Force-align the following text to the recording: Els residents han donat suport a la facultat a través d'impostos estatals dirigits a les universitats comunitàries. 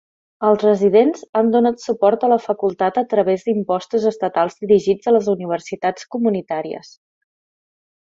Els 0.47 0.61
residents 0.67 1.21
han 1.41 1.51
donat 1.55 1.83
suport 1.83 2.25
a 2.27 2.31
la 2.33 2.39
facultat 2.47 2.99
a 3.03 3.05
través 3.13 3.45
d'impostos 3.49 4.09
estatals 4.13 4.59
dirigits 4.65 5.13
a 5.13 5.17
les 5.19 5.33
universitats 5.39 6.13
comunitàries. 6.19 6.95